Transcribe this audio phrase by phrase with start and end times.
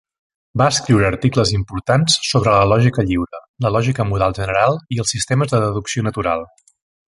[0.59, 5.55] Va escriure articles importants sobre la lògica lliure, la lògica modal general i els sistemes
[5.55, 6.45] de deducció natural.